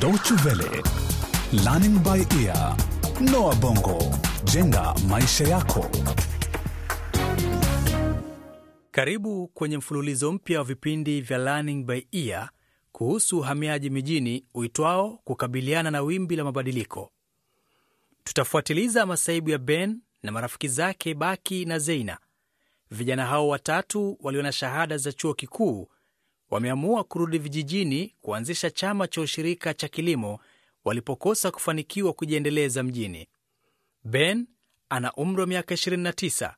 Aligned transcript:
Deutsche 0.00 0.34
Welle, 0.44 0.82
Learning 1.64 1.98
by 2.02 2.24
Ear, 2.42 2.76
Noah 3.20 3.54
Bongo, 3.56 3.98
jenga 4.44 4.94
maisha 5.08 5.44
yako. 5.44 5.90
Karibu 8.90 9.48
kwenye 9.48 9.78
mfululizo 9.78 10.32
mpya 10.32 10.58
wa 10.58 10.64
vipindi 10.64 11.20
vya 11.20 11.38
Learning 11.38 11.84
by 11.86 12.00
Ear 12.12 12.50
kuhusu 12.92 13.38
uhamiaji 13.38 13.90
mijini 13.90 14.44
uitwao 14.54 15.20
kukabiliana 15.24 15.90
na 15.90 16.02
wimbi 16.02 16.36
la 16.36 16.44
mabadiliko. 16.44 17.10
Tutafuatiliza 18.24 19.06
masaibu 19.06 19.50
ya 19.50 19.58
Ben 19.58 20.00
na 20.22 20.32
marafiki 20.32 20.68
zake 20.68 21.14
Baki 21.14 21.64
na 21.64 21.78
Zeina. 21.78 22.18
Vijana 22.90 23.26
hao 23.26 23.48
watatu 23.48 24.18
walio 24.20 24.42
na 24.42 24.52
shahada 24.52 24.98
za 24.98 25.12
chuo 25.12 25.34
kikuu 25.34 25.88
wameamua 26.50 27.04
kurudi 27.04 27.38
vijijini 27.38 28.14
kuanzisha 28.20 28.70
chama 28.70 29.08
cha 29.08 29.20
ushirika 29.20 29.74
cha 29.74 29.88
kilimo 29.88 30.38
walipokosa 30.84 31.50
kufanikiwa 31.50 32.12
kujiendeleza 32.12 32.82
mjini. 32.82 33.28
Ben 34.04 34.46
ana 34.88 35.12
umri 35.12 35.40
wa 35.40 35.46
miaka 35.46 35.74
29, 35.74 36.54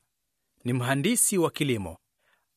ni 0.64 0.72
mhandisi 0.72 1.38
wa 1.38 1.50
kilimo. 1.50 1.96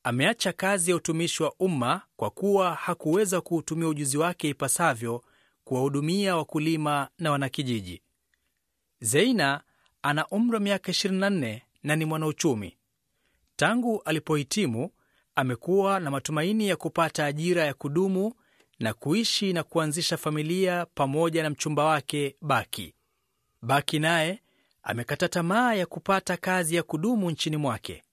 Ameacha 0.04 0.54
kazi 0.54 0.92
ya 0.92 0.98
utumishi 0.98 1.44
wa 1.44 1.54
umma 1.60 2.02
kwa 2.16 2.30
kuwa 2.30 2.74
hakuweza 2.76 3.42
kuutumia 3.42 3.88
ujuzi 3.88 4.18
wake 4.18 4.50
ipasavyo 4.50 5.24
kuwahudumia 5.64 6.36
wakulima 6.36 7.10
na 7.20 7.32
wanakijiji. 7.32 8.02
Zeina 9.00 9.62
ana 10.02 10.28
umri 10.28 10.54
wa 10.56 10.60
miaka 10.60 10.92
24 10.92 11.62
na 11.84 11.96
ni 11.96 12.06
mwanauchumi. 12.06 12.78
Tangu 13.56 14.02
alipohitimu 14.06 14.90
amekuwa 15.36 16.00
na 16.00 16.12
matumaini 16.12 16.68
ya 16.68 16.76
kupata 16.76 17.26
ajira 17.26 17.66
ya 17.66 17.74
kudumu 17.74 18.34
na 18.80 18.94
kuishi 18.94 19.54
na 19.54 19.64
kuanzisha 19.64 20.18
familia 20.18 20.86
pamoja 20.96 21.44
na 21.44 21.50
mchumba 21.50 21.86
wake 21.86 22.36
Baki. 22.42 22.94
Baki 23.62 24.00
naye 24.00 24.42
amekata 24.84 25.28
tamaa 25.30 25.74
ya 25.74 25.86
kupata 25.86 26.38
kazi 26.38 26.76
ya 26.76 26.84
kudumu 26.84 27.32
nchini 27.32 27.58
mwake. 27.58 28.04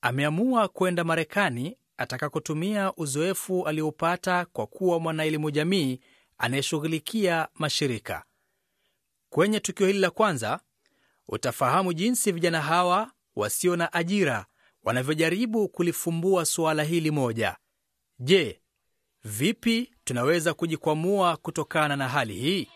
Ameamua 0.00 0.68
kwenda 0.68 1.04
Marekani 1.04 1.76
atakakotumia 1.96 2.92
uzoefu 2.96 3.66
aliopata 3.68 4.44
kwa 4.44 4.66
kuwa 4.66 5.00
mwanaelimu 5.00 5.50
jamii 5.50 6.00
anayeshughulikia 6.38 7.48
mashirika. 7.54 8.24
Kwenye 9.30 9.60
tukio 9.60 9.86
hili 9.86 9.98
la 9.98 10.10
kwanza 10.10 10.60
utafahamu 11.28 11.92
jinsi 11.92 12.32
vijana 12.32 12.60
hawa 12.60 13.10
wasio 13.36 13.76
na 13.76 13.92
ajira 13.92 14.46
wanavyojaribu 14.84 15.68
kulifumbua 15.68 16.44
suala 16.44 16.82
hili 16.82 17.10
moja. 17.10 17.56
Je, 18.18 18.60
vipi 19.24 19.94
tunaweza 20.04 20.54
kujikwamua 20.54 21.36
kutokana 21.36 21.96
na 21.96 22.08
hali 22.08 22.34
hii? 22.34 22.68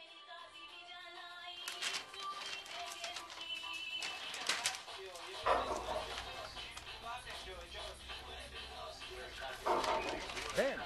Ben! 10.56 10.79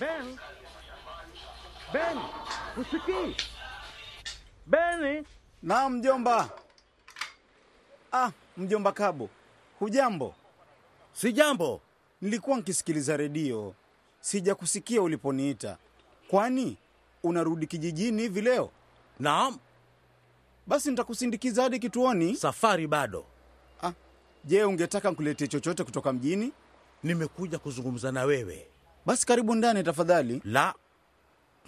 Ben! 0.00 0.38
Ben! 1.92 2.16
Usikii? 2.76 3.36
Beni! 4.66 5.24
Naam, 5.62 5.92
mjomba. 5.96 6.48
Ah, 8.12 8.30
mjomba 8.56 8.92
Kabo, 8.92 9.28
hujambo? 9.84 10.34
Si 11.12 11.32
jambo. 11.32 11.80
Nilikuwa 12.20 12.58
nkisikiliza 12.58 13.16
redio, 13.16 13.74
sijakusikia 14.20 15.02
uliponiita. 15.02 15.76
Kwani 16.28 16.76
unarudi 17.22 17.66
kijijini 17.66 18.22
hivi 18.22 18.40
leo? 18.40 18.70
Naam, 19.20 19.58
Basi 20.66 20.90
nitakusindikiza 20.90 21.62
hadi 21.62 21.78
kituoni. 21.78 22.36
safari 22.36 22.86
bado. 22.86 23.24
Ah, 23.82 23.92
je, 24.44 24.64
ungetaka 24.64 25.10
nikuletee 25.10 25.46
chochote 25.46 25.84
kutoka 25.84 26.12
mjini? 26.12 26.52
Nimekuja 27.02 27.58
kuzungumza 27.58 28.12
na 28.12 28.24
wewe. 28.24 28.66
Basi 29.06 29.26
karibu 29.26 29.54
ndani 29.54 29.82
tafadhali. 29.82 30.40
La, 30.44 30.74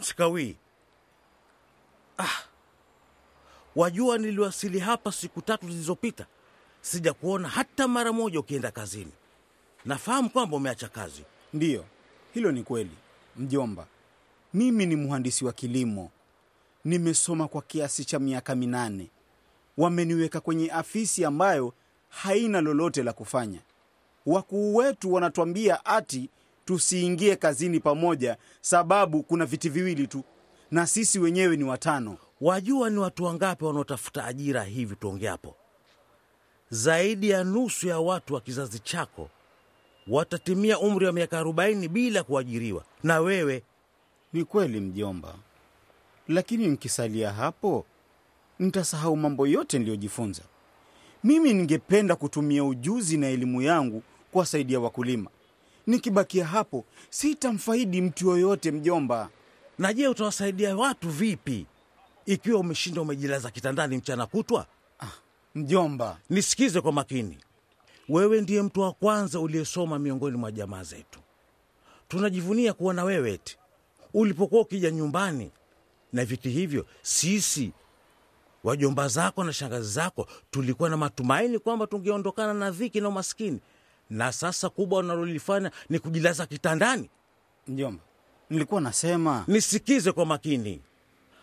sikawii. 0.01 0.57
Ah, 2.19 2.43
wajua 3.77 4.19
niliwasili 4.19 4.79
hapa 4.79 5.13
siku 5.13 5.43
tatu 5.43 5.67
zilizopita. 5.71 6.27
Sija 6.91 7.13
kuona 7.13 7.49
hata 7.49 7.89
mara 7.89 8.13
moja 8.13 8.41
ukienda 8.41 8.71
kazini. 8.71 9.13
Nafahamu 9.85 10.31
kwamba 10.31 10.57
umeacha 10.57 10.89
kazi. 10.89 11.23
Ndiyo, 11.55 11.85
hilo 12.35 12.53
ni 12.53 12.63
kweli 12.63 12.91
mjomba. 13.37 13.87
Mimi 14.55 14.87
ni 14.87 14.97
mhandisi 14.97 15.45
wa 15.45 15.53
kilimo, 15.53 16.11
nimesoma 16.85 17.49
kwa 17.49 17.63
kiasi 17.63 18.05
cha 18.05 18.19
miaka 18.19 18.55
minane. 18.55 19.11
Wameniweka 19.77 20.41
kwenye 20.41 20.71
afisi 20.71 21.25
ambayo 21.25 21.73
haina 22.09 22.61
lolote 22.61 23.03
la 23.03 23.13
kufanya. 23.13 23.61
Wakuu 24.27 24.75
wetu 24.77 25.13
wanatuambia 25.13 25.85
ati 25.85 26.29
tusiingie 26.65 27.37
kazini 27.37 27.81
pamoja, 27.81 28.37
sababu 28.61 29.23
kuna 29.23 29.47
viti 29.47 29.69
viwili 29.69 30.07
tu 30.07 30.23
na 30.71 30.87
sisi 30.87 31.19
wenyewe 31.19 31.57
ni 31.57 31.65
watano. 31.65 32.17
Wajua 32.41 32.91
ni 32.91 32.99
watu 32.99 33.25
wangapi 33.25 33.65
wanaotafuta 33.65 34.25
ajira 34.25 34.65
hivi 34.65 34.97
tuongeapo? 34.97 35.57
Zaidi 36.71 37.31
ya 37.31 37.45
nusu 37.45 37.89
ya 37.89 37.99
watu 37.99 38.35
wa 38.35 38.41
kizazi 38.41 38.79
chako 38.79 39.31
watatimia 40.09 40.79
umri 40.79 41.07
wa 41.07 41.13
miaka 41.13 41.43
40 41.43 41.89
bila 41.89 42.23
kuajiriwa, 42.23 42.85
na 43.03 43.21
wewe 43.21 43.63
Ni 44.33 44.45
kweli 44.45 44.81
mjomba, 44.81 45.35
lakini 46.29 46.67
nikisalia 46.69 47.33
hapo 47.33 47.87
nitasahau 48.59 49.17
mambo 49.17 49.47
yote 49.47 49.79
niliyojifunza. 49.79 50.43
Mimi 51.25 51.55
ningependa 51.55 52.17
kutumia 52.17 52.65
ujuzi 52.65 53.17
na 53.19 53.27
elimu 53.29 53.63
yangu 53.63 54.03
kuwasaidia 54.33 54.81
wakulima. 54.81 55.31
Nikibakia 55.87 56.47
hapo 56.47 56.85
sitamfaidi 57.11 58.03
mtu 58.03 58.31
yoyote 58.31 58.71
mjomba. 58.71 59.29
na 59.79 59.93
je, 59.93 60.09
utawasaidia 60.09 60.77
watu 60.77 61.09
vipi 61.11 61.67
ikiwa 62.27 62.61
umeshinda 62.61 63.01
umejilaza 63.01 63.51
kitandani 63.51 63.97
mchana 63.97 64.27
kutwa? 64.27 64.67
Mjomba, 65.57 66.19
Nisikize 66.31 66.81
kwa 66.81 66.93
makini, 66.93 67.39
wewe 68.09 68.41
ndiye 68.41 68.63
mtu 68.63 68.81
wa 68.81 68.93
kwanza 68.93 69.41
uliyesoma 69.41 69.99
miongoni 69.99 70.37
mwa 70.37 70.53
jamaa 70.53 70.83
zetu. 70.83 71.21
Tunajivunia 72.09 72.73
kuwa 72.73 72.95
na 72.95 73.05
wewe 73.05 73.33
eti 73.33 73.59
ulipokuwa 74.15 74.61
ukija 74.63 74.91
nyumbani 74.91 75.51
na 76.13 76.25
viti 76.25 76.51
hivyo, 76.51 76.87
sisi 77.03 77.73
wajomba 78.65 79.09
zako 79.09 79.45
na 79.45 79.53
shangazi 79.53 79.93
zako 79.93 80.27
tulikuwa 80.51 80.89
na 80.91 80.97
matumaini 80.97 81.59
kwamba 81.59 81.87
tungeondokana 81.87 82.55
na 82.55 82.71
dhiki 82.71 83.01
na 83.01 83.09
umaskini, 83.09 83.61
na 84.11 84.33
sasa 84.33 84.69
kubwa 84.71 84.99
unalolifanya 84.99 85.71
ni 85.89 85.99
kujilaza 85.99 86.47
kitandani. 86.47 87.11
mjomba, 87.69 88.03
nilikuwa 88.51 88.81
nasema 88.81 89.45
Nisikize 89.49 90.13
kwa 90.13 90.27
makini, 90.27 90.83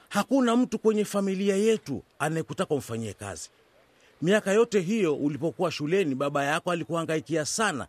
hakuna 0.10 0.56
mtu 0.56 0.80
kwenye 0.80 1.06
familia 1.06 1.56
yetu 1.56 2.04
anayekutaka 2.20 2.76
umfanyie 2.76 3.14
kazi. 3.14 3.50
Miaka 4.24 4.52
yote 4.52 4.80
hiyo 4.80 5.16
ulipokuwa 5.16 5.72
shuleni, 5.72 6.16
baba 6.16 6.44
yako 6.44 6.72
alikuhangaikia 6.72 7.46
sana. 7.46 7.88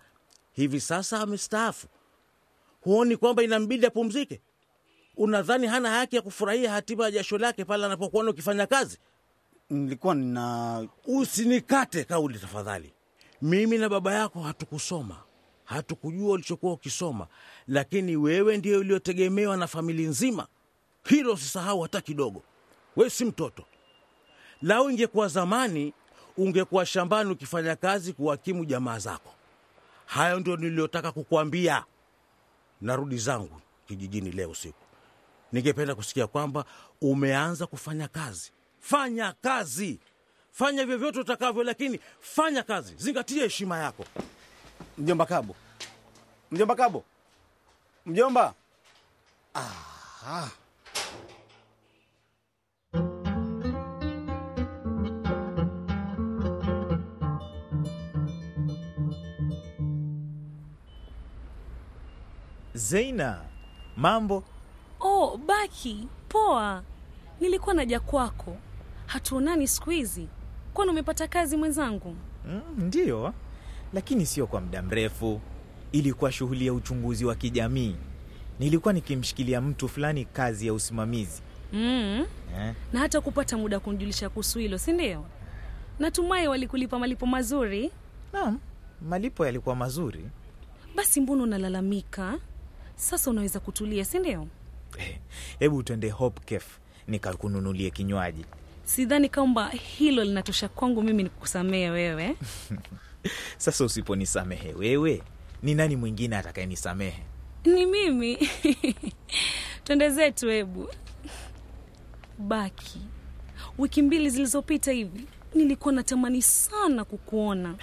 Hivi 0.52 0.80
sasa 0.80 1.20
amestaafu, 1.20 1.86
huoni 2.80 3.16
kwamba 3.16 3.42
inambidi 3.42 3.86
apumzike? 3.86 4.40
Unadhani 5.16 5.66
hana 5.66 5.90
haki 5.90 6.16
ya 6.16 6.22
kufurahia 6.22 6.70
hatima 6.70 7.04
ya 7.04 7.10
jasho 7.10 7.38
lake 7.38 7.64
pale 7.64 7.84
anapokuona 7.86 8.30
ukifanya 8.30 8.66
kazi? 8.66 8.98
nilikuwa 9.70 10.14
nina 10.14 10.88
Usinikate 11.06 12.04
kauli 12.04 12.38
tafadhali. 12.38 12.92
Mimi 13.42 13.78
na 13.78 13.88
baba 13.88 14.14
yako 14.14 14.40
hatukusoma, 14.40 15.16
hatukujua 15.64 16.32
ulichokuwa 16.32 16.72
ukisoma, 16.72 17.26
lakini 17.68 18.16
wewe 18.16 18.56
ndiyo 18.56 18.80
uliotegemewa 18.80 19.56
na 19.56 19.66
familia 19.66 20.08
nzima. 20.08 20.46
Hilo 21.04 21.32
usisahau 21.32 21.80
hata 21.80 22.00
kidogo. 22.00 22.42
We 22.96 23.10
si 23.10 23.24
mtoto. 23.24 23.64
Lau 24.62 24.90
ingekuwa 24.90 25.28
zamani, 25.28 25.92
ungekuwa 26.36 26.86
shambani 26.86 27.30
ukifanya 27.30 27.76
kazi 27.76 28.12
kuhakimu 28.12 28.64
jamaa 28.64 28.98
zako. 28.98 29.34
Hayo 30.06 30.40
ndio 30.40 30.56
niliyotaka 30.56 31.12
kukuambia. 31.12 31.84
Narudi 32.80 33.18
zangu 33.18 33.60
kijijini 33.88 34.30
leo 34.30 34.50
usiku. 34.50 34.78
Ningependa 35.52 35.94
kusikia 35.94 36.26
kwamba 36.26 36.64
umeanza 37.00 37.66
kufanya 37.66 38.08
kazi. 38.08 38.52
Fanya 38.80 39.34
kazi, 39.42 39.98
fanya 40.52 40.86
vyovyote 40.86 41.20
utakavyo, 41.20 41.62
lakini 41.64 42.00
fanya 42.20 42.62
kazi, 42.62 42.94
zingatia 42.96 43.42
heshima 43.42 43.78
yako. 43.78 44.04
mjomba 44.98 45.26
Kabo, 45.26 45.56
mjomba 46.50 46.74
Kabo, 46.74 47.04
mjomba. 48.06 48.54
Ah, 49.54 50.48
Zeina, 62.98 63.40
mambo? 63.96 64.44
Oh, 65.00 65.36
Baki, 65.36 66.08
Poa, 66.28 66.82
nilikuwa 67.40 67.74
naja 67.74 68.00
kwako, 68.00 68.56
hatuonani 69.06 69.68
siku 69.68 69.90
hizi. 69.90 70.28
Kwani 70.74 70.90
umepata 70.90 71.28
kazi 71.28 71.56
mwenzangu? 71.56 72.16
Mm, 72.46 72.60
ndiyo, 72.78 73.34
lakini 73.92 74.26
sio 74.26 74.46
kwa 74.46 74.60
muda 74.60 74.82
mrefu. 74.82 75.40
Ilikuwa 75.92 76.32
shughuli 76.32 76.66
ya 76.66 76.72
uchunguzi 76.74 77.24
wa 77.24 77.34
kijamii. 77.34 77.96
Nilikuwa 78.58 78.94
nikimshikilia 78.94 79.60
mtu 79.60 79.88
fulani 79.88 80.24
kazi 80.24 80.66
ya 80.66 80.74
usimamizi 80.74 81.42
Mm. 81.72 82.26
eh. 82.58 82.74
Na 82.92 83.00
hata 83.00 83.20
kupata 83.20 83.58
muda 83.58 83.80
kumjulisha 83.80 84.28
kuhusu 84.28 84.58
hilo, 84.58 84.78
si 84.78 84.92
ndio? 84.92 85.24
Natumai 85.98 86.48
walikulipa 86.48 86.98
malipo 86.98 87.26
mazuri. 87.26 87.90
Naam, 88.32 88.58
malipo 89.08 89.46
yalikuwa 89.46 89.76
mazuri. 89.76 90.24
Basi 90.96 91.20
mbona 91.20 91.42
unalalamika? 91.42 92.38
Sasa 92.96 93.30
unaweza 93.30 93.60
kutulia, 93.60 94.04
si 94.04 94.18
ndio? 94.18 94.46
Eh, 94.98 95.18
Hebu 95.58 95.82
twende 95.82 96.10
Hope 96.10 96.40
Cafe 96.54 96.80
nikakununulie 97.08 97.90
kinywaji. 97.90 98.44
Sidhani 98.84 99.28
kwamba 99.28 99.68
hilo 99.68 100.24
linatosha 100.24 100.68
kwangu 100.68 101.02
mimi 101.02 101.22
nikusamehe 101.22 101.90
wewe. 101.90 102.36
Sasa 103.58 103.84
usiponisamehe 103.84 104.72
wewe, 104.72 105.22
ni 105.62 105.74
nani 105.74 105.96
mwingine 105.96 106.36
atakayenisamehe? 106.36 107.22
Ni 107.64 107.86
mimi. 107.86 108.48
Twende 109.84 110.10
zetu, 110.10 110.48
hebu 110.48 110.88
baki. 112.38 112.98
Wiki 113.78 114.02
mbili 114.02 114.30
zilizopita 114.30 114.92
hivi 114.92 115.26
nilikuwa 115.54 115.94
natamani 115.94 116.42
sana 116.42 117.04
kukuona, 117.04 117.74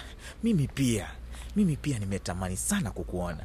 Mimi 0.42 0.68
pia, 0.68 1.10
mimi 1.56 1.76
pia 1.76 1.98
nimetamani 1.98 2.56
sana 2.56 2.90
kukuona. 2.90 3.44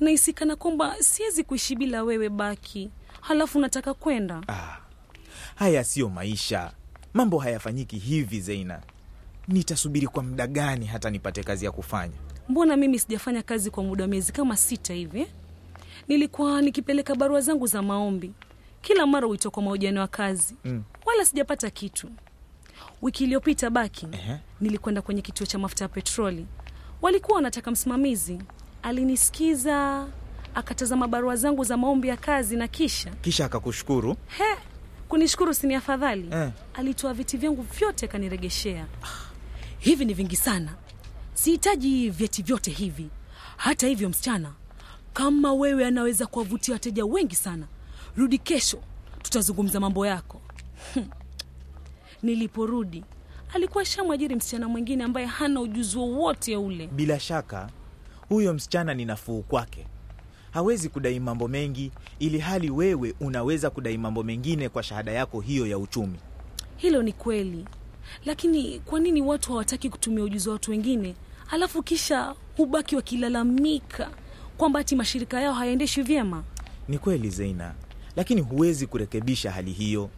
Naisikana 0.00 0.56
kwamba 0.56 0.96
siwezi 1.00 1.44
kuishi 1.44 1.76
bila 1.76 2.02
wewe. 2.02 2.28
Baki, 2.28 2.90
halafu 3.20 3.60
nataka 3.60 3.94
kwenda. 3.94 4.42
Ah, 4.48 4.76
haya 5.54 5.84
siyo 5.84 6.08
maisha, 6.08 6.72
mambo 7.14 7.38
hayafanyiki 7.38 7.98
hivi 7.98 8.40
Zeina. 8.40 8.80
Nitasubiri 9.48 10.06
kwa 10.06 10.22
muda 10.22 10.46
gani 10.46 10.86
hata 10.86 11.10
nipate 11.10 11.42
kazi 11.42 11.64
ya 11.64 11.72
kufanya? 11.72 12.14
Mbona 12.48 12.76
mimi 12.76 12.98
sijafanya 12.98 13.42
kazi 13.42 13.70
kwa 13.70 13.84
muda 13.84 14.04
wa 14.04 14.08
miezi 14.08 14.32
kama 14.32 14.56
sita 14.56 14.94
hivi? 14.94 15.26
Nilikuwa 16.08 16.62
nikipeleka 16.62 17.14
barua 17.14 17.40
zangu 17.40 17.66
za 17.66 17.82
maombi 17.82 18.32
kila 18.82 19.06
mara 19.06 19.26
huitwa 19.26 19.50
kwa 19.50 19.62
mahojiano 19.62 20.00
ya 20.00 20.06
kazi 20.06 20.54
Mm. 20.64 20.82
wala 21.06 21.24
sijapata 21.24 21.70
kitu. 21.70 22.08
Wiki 23.02 23.24
iliyopita 23.24 23.70
baki 23.70 24.06
Ehe. 24.12 24.36
nilikwenda 24.60 25.02
kwenye 25.02 25.22
kituo 25.22 25.46
cha 25.46 25.58
mafuta 25.58 25.84
ya 25.84 25.88
petroli, 25.88 26.46
walikuwa 27.02 27.36
wanataka 27.36 27.70
msimamizi. 27.70 28.38
Alinisikiza, 28.82 30.06
akatazama 30.54 31.08
barua 31.08 31.36
zangu 31.36 31.64
za 31.64 31.76
maombi 31.76 32.08
ya 32.08 32.16
kazi 32.16 32.56
na 32.56 32.68
kisha 32.68 33.10
Kisha 33.10 33.44
akakushukuru 33.44 34.16
he, 34.38 34.56
kunishukuru 35.08 35.54
sini 35.54 35.74
afadhali 35.74 36.28
Eh. 36.32 36.50
alitoa 36.74 37.14
viti 37.14 37.36
vyangu 37.36 37.62
vyote 37.62 38.06
akaniregeshea. 38.06 38.86
Hivi 39.78 40.04
ni 40.04 40.14
vingi 40.14 40.36
sana, 40.36 40.74
sihitaji 41.34 42.10
vyeti 42.10 42.42
vyote 42.42 42.70
hivi. 42.70 43.08
Hata 43.56 43.86
hivyo, 43.86 44.08
msichana 44.08 44.52
kama 45.12 45.52
wewe 45.52 45.86
anaweza 45.86 46.26
kuwavutia 46.26 46.74
wateja 46.74 47.04
wengi 47.04 47.34
sana, 47.36 47.66
rudi 48.16 48.38
kesho, 48.38 48.78
tutazungumza 49.22 49.80
mambo 49.80 50.06
yako. 50.06 50.40
Niliporudi 52.22 53.04
alikuwa 53.54 53.84
shamwajiri 53.84 54.34
msichana 54.34 54.68
mwingine 54.68 55.04
ambaye 55.04 55.26
hana 55.26 55.60
ujuzi 55.60 55.98
wowote 55.98 56.56
ule. 56.56 56.86
Bila 56.86 57.20
shaka 57.20 57.68
huyo 58.30 58.54
msichana 58.54 58.94
ni 58.94 59.04
nafuu 59.04 59.42
kwake, 59.42 59.86
hawezi 60.50 60.88
kudai 60.88 61.20
mambo 61.20 61.48
mengi, 61.48 61.92
ili 62.18 62.38
hali 62.38 62.70
wewe 62.70 63.14
unaweza 63.20 63.70
kudai 63.70 63.98
mambo 63.98 64.22
mengine 64.22 64.68
kwa 64.68 64.82
shahada 64.82 65.12
yako 65.12 65.40
hiyo 65.40 65.66
ya 65.66 65.78
uchumi. 65.78 66.18
Hilo 66.76 67.02
ni 67.02 67.12
kweli, 67.12 67.64
lakini 68.24 68.78
kwa 68.80 69.00
nini 69.00 69.22
watu 69.22 69.50
hawataki 69.52 69.90
kutumia 69.90 70.24
ujuzi 70.24 70.48
wa 70.48 70.52
watu 70.52 70.70
wengine, 70.70 71.14
alafu 71.50 71.82
kisha 71.82 72.34
hubaki 72.56 72.96
wakilalamika 72.96 74.10
kwamba 74.58 74.80
ati 74.80 74.96
mashirika 74.96 75.40
yao 75.40 75.52
hayaendeshi 75.54 76.02
vyema? 76.02 76.44
Ni 76.88 76.98
kweli 76.98 77.30
Zeina, 77.30 77.74
lakini 78.16 78.40
huwezi 78.40 78.86
kurekebisha 78.86 79.50
hali 79.50 79.72
hiyo. 79.72 80.10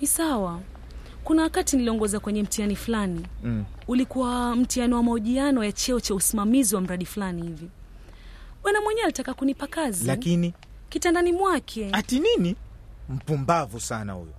Ni 0.00 0.06
sawa. 0.06 0.60
Kuna 1.24 1.42
wakati 1.42 1.76
niliongoza 1.76 2.20
kwenye 2.20 2.42
mtihani 2.42 2.76
fulani, 2.76 3.26
Mm. 3.44 3.64
ulikuwa 3.88 4.56
mtihani 4.56 4.94
wa 4.94 5.02
mahojiano 5.02 5.64
ya 5.64 5.72
cheo 5.72 6.00
cha 6.00 6.14
usimamizi 6.14 6.74
wa 6.74 6.80
mradi 6.80 7.06
fulani 7.06 7.42
hivi. 7.42 7.68
Bwana 8.62 8.80
mwenyewe 8.80 9.04
alitaka 9.04 9.34
kunipa 9.34 9.66
kazi 9.66 10.06
Lakini 10.06 10.54
kitandani 10.88 11.32
mwake. 11.32 11.88
ati 11.92 12.20
nini? 12.20 12.56
Mpumbavu 13.08 13.80
sana 13.80 14.12
huyo. 14.12 14.32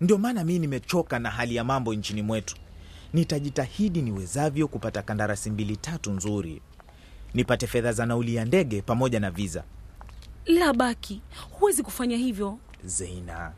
Ndio 0.00 0.18
maana 0.18 0.44
mii 0.44 0.58
nimechoka 0.58 1.18
na 1.18 1.30
hali 1.30 1.54
ya 1.56 1.64
mambo 1.64 1.94
nchini 1.94 2.22
mwetu. 2.22 2.56
Nitajitahidi 3.12 4.02
niwezavyo 4.02 4.68
kupata 4.68 5.02
kandarasi 5.02 5.50
mbili 5.50 5.76
tatu 5.76 6.12
nzuri, 6.12 6.62
nipate 7.34 7.66
fedha 7.66 7.92
za 7.92 8.06
nauli 8.06 8.34
ya 8.34 8.44
ndege 8.44 8.82
pamoja 8.82 9.20
na 9.20 9.30
viza. 9.30 9.64
La, 10.46 10.72
Baki, 10.72 11.20
huwezi 11.50 11.82
kufanya 11.82 12.16
hivyo. 12.16 12.58
Zeina, 12.84 13.52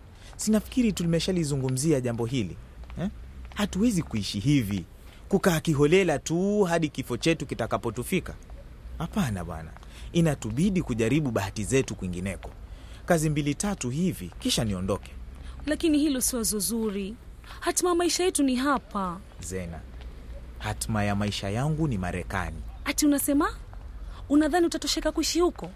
sinafikiri 0.46 0.92
tulimeshalizungumzia 0.92 2.00
jambo 2.00 2.26
hili 2.26 2.56
eh? 3.00 3.08
Hatuwezi 3.54 4.02
kuishi 4.02 4.40
hivi 4.40 4.84
kukaa 5.28 5.60
kiholela 5.60 6.18
tu 6.18 6.62
hadi 6.62 6.88
kifo 6.88 7.16
chetu 7.16 7.46
kitakapotufika. 7.46 8.34
Hapana 8.98 9.44
bwana, 9.44 9.70
inatubidi 10.12 10.82
kujaribu 10.82 11.30
bahati 11.30 11.64
zetu 11.64 11.94
kwingineko, 11.94 12.50
kazi 13.06 13.30
mbili 13.30 13.54
tatu 13.54 13.90
hivi, 13.90 14.30
kisha 14.38 14.64
niondoke. 14.64 15.10
Lakini 15.66 15.98
hilo 15.98 16.20
si 16.20 16.36
wazo 16.36 16.58
zuri. 16.58 17.14
Hatima 17.60 17.88
ya 17.90 17.94
maisha 17.96 18.24
yetu 18.24 18.42
ni 18.42 18.56
hapa. 18.56 19.20
Zena, 19.40 19.80
hatima 20.58 21.04
ya 21.04 21.14
maisha 21.16 21.50
yangu 21.50 21.88
ni 21.88 21.98
Marekani. 21.98 22.56
Ati 22.84 23.06
unasema 23.06 23.54
unadhani 24.28 24.66
utatosheka 24.66 25.12
kuishi 25.12 25.40
huko? 25.40 25.70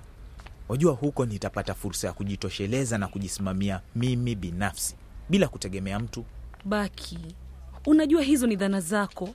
Wajua, 0.68 0.92
huko 0.92 1.26
nitapata 1.26 1.74
fursa 1.74 2.06
ya 2.06 2.12
kujitosheleza 2.12 2.98
na 2.98 3.08
kujisimamia 3.08 3.80
mimi 3.96 4.34
binafsi 4.34 4.96
bila 5.28 5.48
kutegemea 5.48 5.98
mtu. 5.98 6.24
Baki, 6.64 7.18
unajua 7.86 8.22
hizo 8.22 8.46
ni 8.46 8.56
dhana 8.56 8.80
zako. 8.80 9.28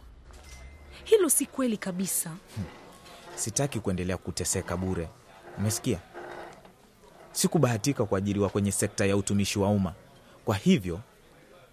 Hilo 1.03 1.29
si 1.29 1.45
kweli 1.45 1.77
kabisa. 1.77 2.31
Sitaki 3.35 3.79
kuendelea 3.79 4.17
kuteseka 4.17 4.77
bure, 4.77 5.09
umesikia? 5.57 5.99
Sikubahatika 7.31 8.05
kuajiriwa 8.05 8.49
kwenye 8.49 8.71
sekta 8.71 9.05
ya 9.05 9.17
utumishi 9.17 9.59
wa 9.59 9.69
umma, 9.69 9.93
kwa 10.45 10.55
hivyo 10.55 10.99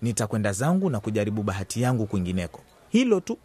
nitakwenda 0.03 0.53
zangu 0.53 0.91
na 0.91 1.01
kujaribu 1.01 1.43
bahati 1.43 1.83
yangu 1.83 2.07
kwingineko. 2.07 2.61
Hilo 2.89 3.21
tu. 3.21 3.39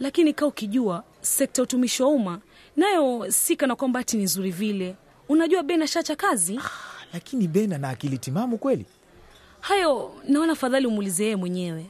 Lakini 0.00 0.32
kaa 0.34 0.46
ukijua 0.46 1.04
sekta 1.20 1.62
ya 1.62 1.64
utumishi 1.64 2.02
wa 2.02 2.08
umma 2.08 2.40
nayo 2.76 3.30
si 3.32 3.56
kana 3.56 3.76
kwamba 3.76 4.00
hati 4.00 4.16
ni 4.16 4.22
nzuri 4.24 4.50
vile. 4.50 4.96
Unajua 5.28 5.62
Ben 5.62 5.82
ashacha 5.82 6.16
kazi. 6.16 6.60
Lakini 7.12 7.48
Ben 7.48 7.72
ana 7.72 7.88
akili 7.88 8.18
timamu 8.18 8.58
kweli, 8.58 8.86
Hayo 9.60 10.14
naona 10.28 10.52
afadhali 10.52 10.86
umuulize 10.86 11.24
yeye 11.24 11.36
mwenyewe. 11.36 11.86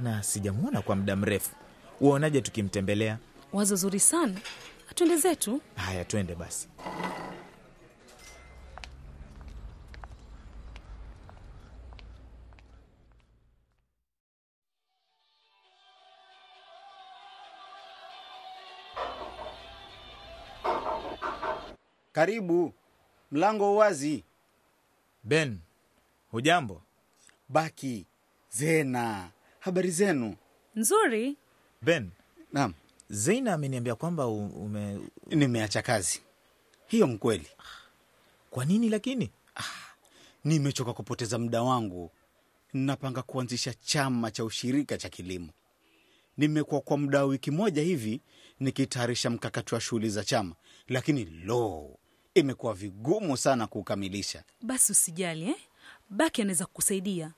na 0.00 0.22
sijamwona 0.22 0.82
kwa 0.82 0.96
muda 0.96 1.16
mrefu. 1.16 1.50
Uonaje 2.00 2.40
tukimtembelea? 2.40 3.18
Wazo 3.52 3.76
zuri 3.76 4.00
sana. 4.00 4.34
Atwende 4.90 5.16
zetu. 5.16 5.60
Haya, 5.76 6.04
twende 6.04 6.34
basi. 6.34 6.68
Karibu, 22.20 22.72
mlango 23.30 23.76
wazi. 23.76 24.24
Ben, 25.24 25.58
hujambo? 26.30 26.82
Baki, 27.48 28.06
Zena, 28.50 29.30
habari 29.60 29.90
zenu? 29.90 30.36
Nzuri. 30.76 31.36
Ben, 31.82 32.10
Naam, 32.52 32.74
Zeina 33.10 33.52
ameniambia 33.54 33.94
kwamba 33.94 34.26
u- 34.26 34.46
ume... 34.64 35.00
nimeacha 35.26 35.82
kazi. 35.82 36.20
Hiyo 36.86 37.06
mkweli, 37.06 37.48
Kwa 38.50 38.64
nini 38.64 38.88
lakini? 38.88 39.30
nimechoka 40.44 40.92
kupoteza 40.92 41.38
muda 41.38 41.62
wangu. 41.62 42.10
Napanga 42.72 43.22
kuanzisha 43.22 43.74
chama 43.74 44.30
cha 44.30 44.44
ushirika 44.44 44.98
cha 44.98 45.08
kilimo. 45.08 45.48
Nimekuwa 46.36 46.80
kwa 46.80 46.98
muda 46.98 47.18
wa 47.18 47.24
wiki 47.24 47.50
moja 47.50 47.82
hivi 47.82 48.20
nikitayarisha 48.60 49.30
mkakati 49.30 49.74
wa 49.74 49.80
shughuli 49.80 50.10
za 50.10 50.24
chama, 50.24 50.54
lakini 50.88 51.24
lo, 51.24 51.90
imekuwa 52.40 52.74
vigumu 52.74 53.36
sana 53.36 53.66
kukamilisha. 53.66 54.42
Basi 54.62 54.92
usijali 54.92 55.48
eh? 55.48 55.56
Baki 56.10 56.42
anaweza 56.42 56.66
kukusaidia. 56.66 57.32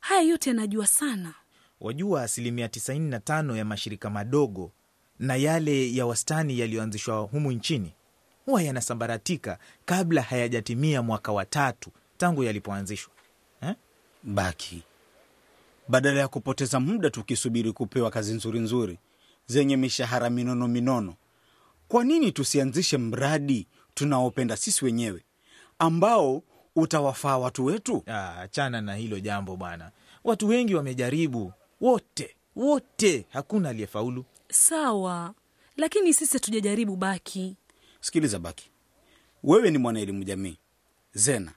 Haya 0.00 0.22
yote 0.22 0.50
anajua 0.50 0.86
sana. 0.86 1.34
Wajua, 1.80 2.22
asilimia 2.22 2.66
95 2.66 3.56
ya 3.56 3.64
mashirika 3.64 4.10
madogo 4.10 4.72
na 5.18 5.36
yale 5.36 5.94
ya 5.94 6.06
wastani 6.06 6.58
yaliyoanzishwa 6.58 7.18
humu 7.20 7.52
nchini 7.52 7.92
huwa 8.46 8.62
yanasambaratika 8.62 9.58
kabla 9.84 10.22
hayajatimia 10.22 11.02
mwaka 11.02 11.32
wa 11.32 11.44
tatu 11.44 11.90
tangu 12.16 12.44
yalipoanzishwa 12.44 13.12
eh? 13.62 13.74
Baki, 14.22 14.82
badala 15.88 16.20
ya 16.20 16.28
kupoteza 16.28 16.80
muda 16.80 17.10
tukisubiri 17.10 17.72
kupewa 17.72 18.10
kazi 18.10 18.34
nzuri 18.34 18.60
nzuri 18.60 18.98
zenye 19.46 19.76
mishahara 19.76 20.30
minono 20.30 20.68
minono, 20.68 21.14
kwa 21.88 22.04
nini 22.04 22.32
tusianzishe 22.32 22.98
mradi 22.98 23.66
tunaopenda 23.98 24.56
sisi 24.56 24.84
wenyewe 24.84 25.24
ambao 25.78 26.42
utawafaa 26.76 27.38
watu 27.38 27.64
wetu? 27.64 28.02
Ah, 28.06 28.40
achana 28.40 28.80
na 28.80 28.94
hilo 28.94 29.20
jambo 29.20 29.56
bwana. 29.56 29.90
Watu 30.24 30.48
wengi 30.48 30.74
wamejaribu, 30.74 31.52
wote 31.80 32.36
wote, 32.56 33.26
hakuna 33.32 33.68
aliyefaulu. 33.68 34.24
Sawa, 34.50 35.34
lakini 35.76 36.14
sisi 36.14 36.32
hatujajaribu 36.32 36.96
Baki. 36.96 37.56
Sikiliza 38.00 38.38
Baki, 38.38 38.70
wewe 39.44 39.70
ni 39.70 39.78
mwanaelimu 39.78 40.24
jamii, 40.24 40.56
Zena 41.14 41.52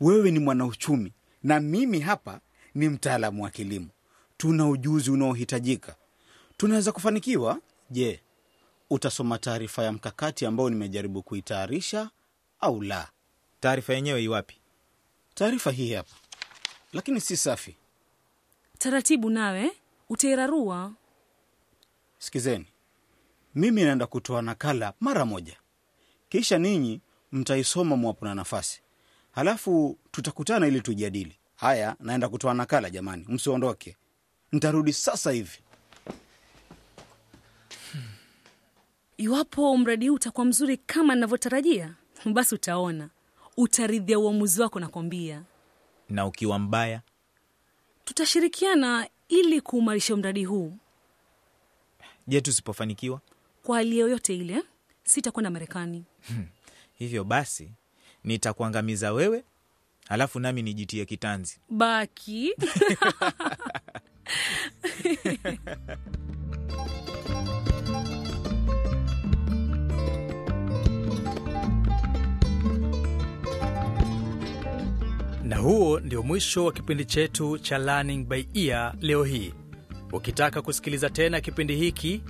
wewe 0.00 0.30
ni 0.30 0.38
mwanauchumi, 0.38 1.12
na 1.42 1.60
mimi 1.60 2.00
hapa 2.00 2.40
ni 2.74 2.88
mtaalamu 2.88 3.42
wa 3.44 3.50
kilimo. 3.50 3.88
Tuna 4.36 4.68
ujuzi 4.68 5.10
unaohitajika, 5.10 5.96
tunaweza 6.56 6.92
kufanikiwa. 6.92 7.58
Je, 7.90 8.20
utasoma 8.90 9.38
taarifa 9.38 9.82
ya 9.84 9.92
mkakati 9.92 10.46
ambao 10.46 10.70
nimejaribu 10.70 11.22
kuitayarisha 11.22 12.10
au 12.60 12.82
la? 12.82 13.08
Taarifa 13.60 13.94
yenyewe 13.94 14.22
iwapi? 14.24 14.56
Taarifa 15.34 15.70
hii 15.70 15.92
hapa, 15.94 16.14
lakini 16.92 17.20
si 17.20 17.36
safi. 17.36 17.76
Taratibu 18.78 19.30
nawe 19.30 19.72
utairarua. 20.08 20.92
Sikizeni, 22.18 22.66
mimi 23.54 23.84
naenda 23.84 24.06
kutoa 24.06 24.42
nakala 24.42 24.92
mara 25.00 25.24
moja, 25.24 25.56
kisha 26.28 26.58
ninyi 26.58 27.00
mtaisoma 27.32 27.96
mwapo 27.96 28.24
na 28.24 28.34
nafasi, 28.34 28.80
halafu 29.32 29.98
tutakutana 30.10 30.66
ili 30.66 30.80
tujadili. 30.80 31.38
Haya, 31.56 31.96
naenda 32.00 32.28
kutoa 32.28 32.54
nakala 32.54 32.90
jamani, 32.90 33.24
msiondoke, 33.28 33.96
ntarudi 34.52 34.92
sasa 34.92 35.30
hivi. 35.30 35.58
Iwapo 39.18 39.76
mradi 39.76 40.08
huu 40.08 40.14
utakuwa 40.14 40.46
mzuri 40.46 40.76
kama 40.76 41.14
ninavyotarajia, 41.14 41.94
basi 42.32 42.54
utaona, 42.54 43.10
utaridhia 43.56 44.18
uamuzi 44.18 44.60
wako. 44.62 44.80
Nakwambia 44.80 45.42
Na 46.08 46.26
ukiwa 46.26 46.58
mbaya, 46.58 47.00
tutashirikiana 48.04 49.08
ili 49.28 49.60
kuumarisha 49.60 50.16
mradi 50.16 50.44
huu. 50.44 50.76
je, 52.26 52.40
tusipofanikiwa? 52.40 53.20
Kwa 53.62 53.76
hali 53.76 53.98
yoyote 53.98 54.36
ile, 54.36 54.62
sitakwenda 55.04 55.50
Marekani. 55.50 56.04
Hivyo 56.94 57.24
basi 57.24 57.70
nitakuangamiza 58.24 59.12
wewe, 59.12 59.44
halafu 60.08 60.40
nami 60.40 60.62
nijitie 60.62 61.04
kitanzi. 61.04 61.60
Baki 61.70 62.54
Na 75.46 75.56
huo 75.56 76.00
ndio 76.00 76.22
mwisho 76.22 76.64
wa 76.64 76.72
kipindi 76.72 77.04
chetu 77.04 77.58
cha 77.58 77.78
Learning 77.78 78.24
by 78.26 78.44
Ear 78.54 78.94
leo 79.00 79.24
hii. 79.24 79.54
Ukitaka 80.12 80.62
kusikiliza 80.62 81.10
tena 81.10 81.40
kipindi 81.40 81.76
hiki 81.76 82.22